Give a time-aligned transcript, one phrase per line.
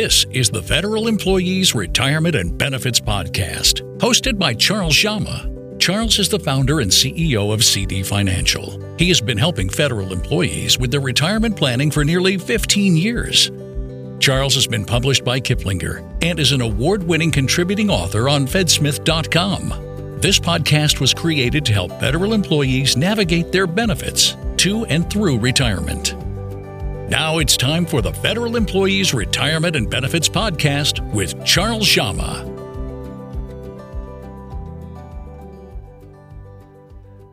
[0.00, 5.50] This is the Federal Employees Retirement and Benefits Podcast, hosted by Charles Jama.
[5.80, 8.80] Charles is the founder and CEO of CD Financial.
[8.96, 13.50] He has been helping federal employees with their retirement planning for nearly 15 years.
[14.20, 20.20] Charles has been published by Kiplinger and is an award winning contributing author on Fedsmith.com.
[20.20, 26.14] This podcast was created to help federal employees navigate their benefits to and through retirement.
[27.08, 32.44] Now it's time for the Federal Employees Retirement and Benefits Podcast with Charles Jama.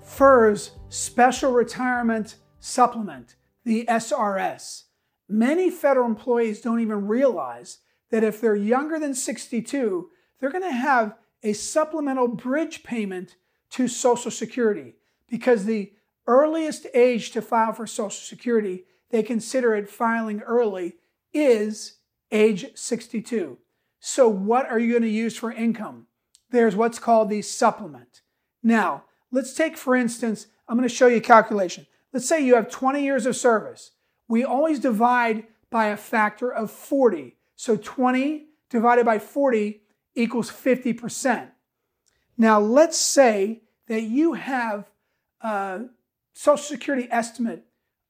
[0.02, 3.36] FERS Special Retirement Supplement,
[3.66, 4.84] the SRS.
[5.28, 7.80] Many federal employees don't even realize
[8.12, 13.36] that if they're younger than 62, they're going to have a supplemental bridge payment
[13.72, 14.96] to Social Security
[15.30, 15.92] because the
[16.28, 20.96] earliest age to file for Social Security they consider it filing early
[21.34, 21.98] is
[22.32, 23.58] age 62.
[24.00, 26.08] So, what are you going to use for income?
[26.52, 28.22] There's what's called the supplement.
[28.62, 31.88] Now, let's take, for instance, I'm going to show you a calculation.
[32.14, 33.92] Let's say you have 20 years of service.
[34.28, 37.36] We always divide by a factor of 40.
[37.56, 39.82] So 20 divided by 40
[40.16, 41.50] equals 50%.
[42.38, 44.90] Now, let's say that you have
[45.42, 45.82] a
[46.34, 47.66] Social Security estimate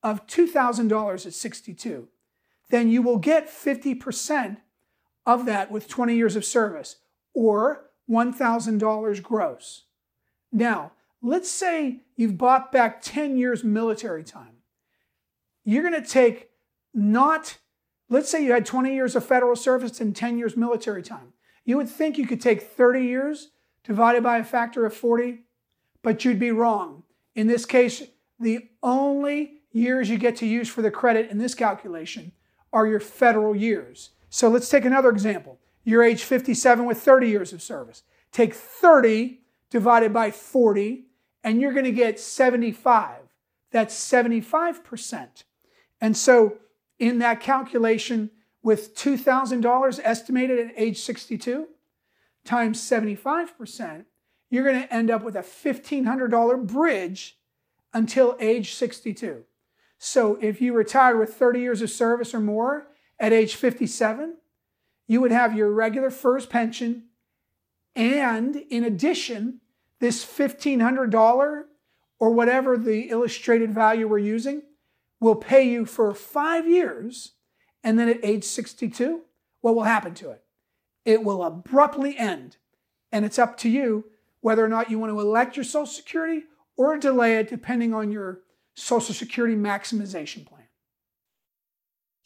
[0.05, 2.07] of $2,000 at 62,
[2.69, 4.57] then you will get 50%
[5.25, 6.97] of that with 20 years of service
[7.33, 9.85] or $1,000 gross.
[10.51, 10.91] Now,
[11.23, 14.57] let's say you've bought back 10 years military time.
[15.63, 16.51] You're going to take
[16.93, 17.57] not,
[18.07, 21.33] let's say you had 20 years of federal service and 10 years military time.
[21.65, 23.49] You would think you could take 30 years
[23.83, 25.39] divided by a factor of 40,
[26.03, 27.01] but you'd be wrong.
[27.33, 28.03] In this case,
[28.39, 32.31] the only years you get to use for the credit in this calculation
[32.71, 34.11] are your federal years.
[34.29, 35.59] So let's take another example.
[35.83, 38.03] You're age 57 with 30 years of service.
[38.31, 41.05] Take 30 divided by 40,
[41.43, 43.17] and you're going to get 75.
[43.71, 45.43] That's 75%.
[45.99, 46.57] And so
[46.97, 48.31] in that calculation,
[48.63, 51.67] with $2,000 estimated at age 62
[52.45, 54.05] times 75%,
[54.49, 57.37] you're going to end up with a $1,500 bridge
[57.93, 59.43] until age 62.
[59.97, 62.87] So if you retired with 30 years of service or more
[63.19, 64.37] at age 57,
[65.07, 67.05] you would have your regular FERS pension.
[67.95, 69.61] And in addition,
[69.99, 71.63] this $1,500
[72.19, 74.63] or whatever the illustrated value we're using
[75.19, 77.33] will pay you for five years.
[77.83, 79.21] And then at age 62,
[79.61, 80.43] what will happen to it?
[81.05, 82.57] It will abruptly end.
[83.11, 84.05] And it's up to you
[84.41, 86.43] whether or not you want to elect your Social Security
[86.77, 88.41] or delay it depending on your
[88.75, 90.63] Social Security maximization plan.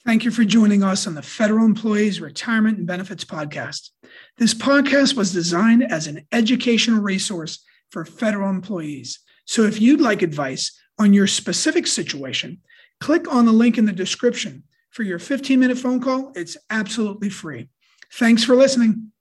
[0.05, 3.89] Thank you for joining us on the Federal Employees Retirement and Benefits Podcast.
[4.37, 9.19] This podcast was designed as an educational resource for federal employees.
[9.45, 12.59] So if you'd like advice on your specific situation,
[12.99, 16.31] click on the link in the description for your 15 minute phone call.
[16.35, 17.69] It's absolutely free.
[18.13, 19.11] Thanks for listening.